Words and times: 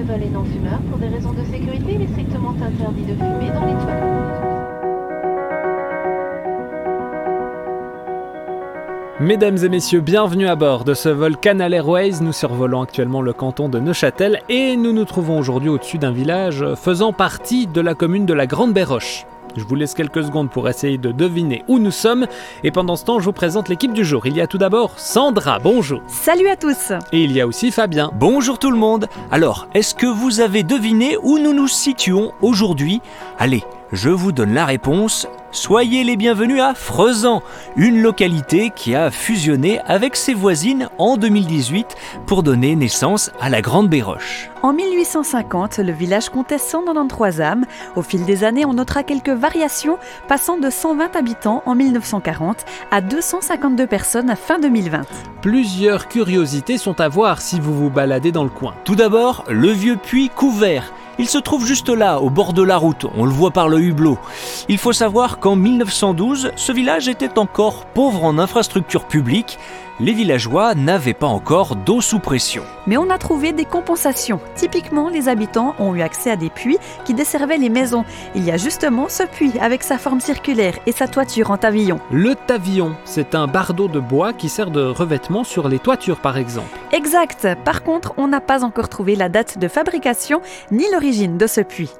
ce 0.00 0.06
vol 0.06 0.22
est 0.22 0.30
non 0.30 0.44
fumeur. 0.44 0.78
Pour 0.88 0.98
des 0.98 1.08
raisons 1.08 1.32
de 1.32 1.44
sécurité, 1.44 1.94
il 1.94 2.02
est 2.02 2.08
strictement 2.08 2.50
interdit 2.50 3.02
de 3.02 3.14
fumer 3.14 3.50
dans 3.52 3.66
les 3.66 3.72
toilettes. 3.72 4.04
Mesdames 9.20 9.58
et 9.62 9.68
messieurs, 9.68 10.00
bienvenue 10.00 10.48
à 10.48 10.56
bord 10.56 10.84
de 10.84 10.94
ce 10.94 11.10
vol 11.10 11.36
Canal 11.36 11.74
Airways. 11.74 12.22
Nous 12.22 12.32
survolons 12.32 12.80
actuellement 12.80 13.20
le 13.20 13.34
canton 13.34 13.68
de 13.68 13.78
Neuchâtel 13.78 14.40
et 14.48 14.76
nous 14.76 14.92
nous 14.92 15.04
trouvons 15.04 15.38
aujourd'hui 15.38 15.68
au-dessus 15.68 15.98
d'un 15.98 16.12
village 16.12 16.64
faisant 16.76 17.12
partie 17.12 17.66
de 17.66 17.82
la 17.82 17.94
commune 17.94 18.24
de 18.24 18.32
la 18.32 18.46
Grande 18.46 18.72
Béroche. 18.72 19.26
Je 19.56 19.64
vous 19.64 19.74
laisse 19.74 19.94
quelques 19.94 20.24
secondes 20.24 20.50
pour 20.50 20.68
essayer 20.68 20.98
de 20.98 21.12
deviner 21.12 21.64
où 21.68 21.78
nous 21.78 21.90
sommes 21.90 22.26
et 22.64 22.70
pendant 22.70 22.96
ce 22.96 23.04
temps 23.04 23.18
je 23.18 23.24
vous 23.24 23.32
présente 23.32 23.68
l'équipe 23.68 23.92
du 23.92 24.04
jour. 24.04 24.26
Il 24.26 24.36
y 24.36 24.40
a 24.40 24.46
tout 24.46 24.58
d'abord 24.58 24.98
Sandra, 24.98 25.58
bonjour. 25.58 26.02
Salut 26.08 26.48
à 26.48 26.56
tous 26.56 26.92
Et 27.12 27.24
il 27.24 27.32
y 27.32 27.40
a 27.40 27.46
aussi 27.46 27.70
Fabien. 27.70 28.10
Bonjour 28.14 28.58
tout 28.58 28.70
le 28.70 28.76
monde. 28.76 29.06
Alors, 29.30 29.66
est-ce 29.74 29.94
que 29.94 30.06
vous 30.06 30.40
avez 30.40 30.62
deviné 30.62 31.16
où 31.22 31.38
nous 31.38 31.52
nous 31.52 31.68
situons 31.68 32.32
aujourd'hui? 32.40 33.00
Allez, 33.38 33.64
je 33.92 34.10
vous 34.10 34.32
donne 34.32 34.54
la 34.54 34.64
réponse. 34.64 35.26
Soyez 35.52 36.04
les 36.04 36.16
bienvenus 36.16 36.60
à 36.60 36.74
Frezan, 36.74 37.42
une 37.74 38.00
localité 38.00 38.70
qui 38.74 38.94
a 38.94 39.10
fusionné 39.10 39.80
avec 39.80 40.14
ses 40.14 40.32
voisines 40.32 40.88
en 40.98 41.16
2018 41.16 41.96
pour 42.24 42.44
donner 42.44 42.76
naissance 42.76 43.32
à 43.40 43.50
la 43.50 43.60
Grande 43.60 43.88
Béroche. 43.88 44.48
En 44.62 44.72
1850, 44.72 45.78
le 45.78 45.90
village 45.90 46.28
comptait 46.28 46.58
193 46.58 47.40
âmes. 47.40 47.64
Au 47.96 48.02
fil 48.02 48.24
des 48.24 48.44
années, 48.44 48.64
on 48.64 48.74
notera 48.74 49.02
quelques 49.02 49.30
variations, 49.30 49.98
passant 50.28 50.56
de 50.58 50.70
120 50.70 51.16
habitants 51.16 51.62
en 51.66 51.74
1940 51.74 52.64
à 52.92 53.00
252 53.00 53.86
personnes 53.88 54.30
à 54.30 54.36
fin 54.36 54.60
2020. 54.60 55.02
Plusieurs 55.42 56.06
curiosités 56.06 56.78
sont 56.78 57.00
à 57.00 57.08
voir 57.08 57.40
si 57.40 57.58
vous 57.58 57.74
vous 57.74 57.90
baladez 57.90 58.30
dans 58.30 58.44
le 58.44 58.50
coin. 58.50 58.74
Tout 58.84 58.94
d'abord, 58.94 59.44
le 59.48 59.70
vieux 59.70 59.96
puits 59.96 60.28
couvert. 60.28 60.92
Il 61.20 61.28
se 61.28 61.36
trouve 61.36 61.66
juste 61.66 61.90
là, 61.90 62.18
au 62.18 62.30
bord 62.30 62.54
de 62.54 62.62
la 62.62 62.78
route, 62.78 63.04
on 63.14 63.26
le 63.26 63.30
voit 63.30 63.50
par 63.50 63.68
le 63.68 63.78
hublot. 63.78 64.16
Il 64.70 64.78
faut 64.78 64.94
savoir 64.94 65.38
qu'en 65.38 65.54
1912, 65.54 66.52
ce 66.56 66.72
village 66.72 67.08
était 67.08 67.38
encore 67.38 67.84
pauvre 67.84 68.24
en 68.24 68.38
infrastructures 68.38 69.04
publiques. 69.04 69.58
Les 70.02 70.14
villageois 70.14 70.74
n'avaient 70.74 71.12
pas 71.12 71.26
encore 71.26 71.76
d'eau 71.76 72.00
sous 72.00 72.20
pression. 72.20 72.62
Mais 72.86 72.96
on 72.96 73.10
a 73.10 73.18
trouvé 73.18 73.52
des 73.52 73.66
compensations. 73.66 74.40
Typiquement, 74.54 75.10
les 75.10 75.28
habitants 75.28 75.74
ont 75.78 75.94
eu 75.94 76.00
accès 76.00 76.30
à 76.30 76.36
des 76.36 76.48
puits 76.48 76.78
qui 77.04 77.12
desservaient 77.12 77.58
les 77.58 77.68
maisons. 77.68 78.06
Il 78.34 78.42
y 78.42 78.50
a 78.50 78.56
justement 78.56 79.10
ce 79.10 79.24
puits 79.24 79.52
avec 79.60 79.82
sa 79.82 79.98
forme 79.98 80.20
circulaire 80.20 80.78
et 80.86 80.92
sa 80.92 81.06
toiture 81.06 81.50
en 81.50 81.58
tavillon. 81.58 82.00
Le 82.10 82.34
tavillon, 82.34 82.96
c'est 83.04 83.34
un 83.34 83.46
bardeau 83.46 83.88
de 83.88 84.00
bois 84.00 84.32
qui 84.32 84.48
sert 84.48 84.70
de 84.70 84.80
revêtement 84.80 85.44
sur 85.44 85.68
les 85.68 85.78
toitures 85.78 86.20
par 86.20 86.38
exemple. 86.38 86.78
Exact. 86.92 87.46
Par 87.62 87.82
contre, 87.82 88.14
on 88.16 88.26
n'a 88.26 88.40
pas 88.40 88.64
encore 88.64 88.88
trouvé 88.88 89.16
la 89.16 89.28
date 89.28 89.58
de 89.58 89.68
fabrication 89.68 90.40
ni 90.70 90.90
l'origine 90.90 91.09
de 91.10 91.46
ce 91.48 91.60
puits. 91.60 91.90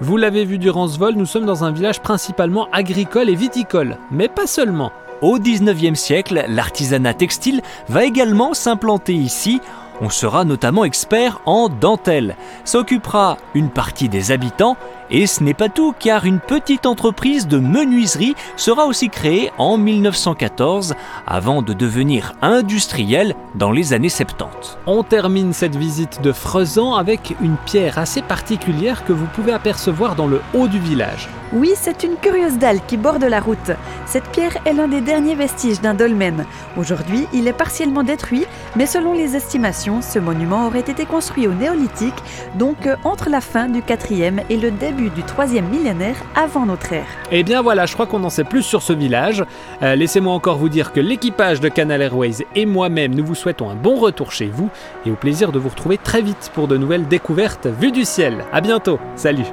Vous 0.00 0.16
l'avez 0.16 0.44
vu 0.44 0.58
durant 0.58 0.88
ce 0.88 0.98
vol, 0.98 1.14
nous 1.14 1.26
sommes 1.26 1.46
dans 1.46 1.62
un 1.62 1.70
village 1.70 2.00
principalement 2.00 2.68
agricole 2.72 3.28
et 3.28 3.36
viticole, 3.36 3.96
mais 4.10 4.28
pas 4.28 4.48
seulement. 4.48 4.90
Au 5.22 5.38
19e 5.38 5.94
siècle, 5.94 6.44
l'artisanat 6.48 7.14
textile 7.14 7.60
va 7.88 8.04
également 8.04 8.54
s'implanter 8.54 9.14
ici. 9.14 9.60
On 10.00 10.08
sera 10.08 10.44
notamment 10.44 10.84
expert 10.84 11.42
en 11.46 11.68
dentelle. 11.68 12.34
S'occupera 12.64 13.36
une 13.54 13.70
partie 13.70 14.08
des 14.08 14.32
habitants 14.32 14.76
et 15.10 15.26
ce 15.26 15.42
n'est 15.42 15.54
pas 15.54 15.68
tout 15.68 15.94
car 15.98 16.24
une 16.24 16.40
petite 16.40 16.86
entreprise 16.86 17.48
de 17.48 17.58
menuiserie 17.58 18.34
sera 18.56 18.86
aussi 18.86 19.08
créée 19.08 19.50
en 19.58 19.76
1914 19.76 20.94
avant 21.26 21.62
de 21.62 21.72
devenir 21.72 22.34
industrielle 22.42 23.34
dans 23.54 23.72
les 23.72 23.92
années 23.92 24.08
70. 24.08 24.78
On 24.86 25.02
termine 25.02 25.52
cette 25.52 25.76
visite 25.76 26.20
de 26.22 26.32
Frezan 26.32 26.94
avec 26.94 27.34
une 27.40 27.56
pierre 27.56 27.98
assez 27.98 28.22
particulière 28.22 29.04
que 29.04 29.12
vous 29.12 29.26
pouvez 29.26 29.52
apercevoir 29.52 30.16
dans 30.16 30.26
le 30.26 30.40
haut 30.54 30.68
du 30.68 30.78
village. 30.78 31.28
Oui, 31.52 31.72
c'est 31.74 32.04
une 32.04 32.14
curieuse 32.14 32.58
dalle 32.58 32.78
qui 32.86 32.96
borde 32.96 33.24
la 33.24 33.40
route. 33.40 33.72
Cette 34.06 34.28
pierre 34.30 34.56
est 34.64 34.72
l'un 34.72 34.86
des 34.86 35.00
derniers 35.00 35.34
vestiges 35.34 35.80
d'un 35.80 35.94
dolmen. 35.94 36.44
Aujourd'hui, 36.76 37.26
il 37.32 37.48
est 37.48 37.52
partiellement 37.52 38.04
détruit, 38.04 38.46
mais 38.76 38.86
selon 38.86 39.14
les 39.14 39.34
estimations, 39.34 40.00
ce 40.00 40.20
monument 40.20 40.68
aurait 40.68 40.78
été 40.78 41.06
construit 41.06 41.48
au 41.48 41.52
néolithique, 41.52 42.14
donc 42.54 42.88
entre 43.02 43.30
la 43.30 43.40
fin 43.40 43.68
du 43.68 43.80
4e 43.80 44.44
et 44.48 44.56
le 44.56 44.70
début 44.70 44.99
du 45.08 45.22
3e 45.22 45.62
millénaire 45.62 46.16
avant 46.34 46.66
notre 46.66 46.92
ère. 46.92 47.06
Et 47.32 47.40
Eh 47.40 47.42
bien 47.42 47.62
voilà, 47.62 47.86
je 47.86 47.94
crois 47.94 48.06
qu'on 48.06 48.22
en 48.24 48.30
sait 48.30 48.44
plus 48.44 48.62
sur 48.62 48.82
ce 48.82 48.92
village. 48.92 49.44
Euh, 49.82 49.94
Laissez-moi 49.94 50.34
encore 50.34 50.58
vous 50.58 50.68
dire 50.68 50.92
que 50.92 51.00
l'équipage 51.00 51.60
de 51.60 51.68
Canal 51.68 52.02
Airways 52.02 52.44
et 52.54 52.66
moi-même, 52.66 53.14
nous 53.14 53.24
vous 53.24 53.34
souhaitons 53.34 53.70
un 53.70 53.74
bon 53.74 53.94
retour 53.96 54.32
chez 54.32 54.46
vous 54.46 54.68
et 55.06 55.10
au 55.10 55.14
plaisir 55.16 55.52
de 55.52 55.58
vous 55.58 55.70
retrouver 55.70 55.96
très 55.96 56.20
vite 56.20 56.50
pour 56.54 56.68
de 56.68 56.76
nouvelles 56.76 57.08
découvertes 57.08 57.66
vues 57.66 57.92
du 57.92 58.04
ciel. 58.04 58.44
À 58.52 58.60
bientôt, 58.60 58.98
salut 59.16 59.46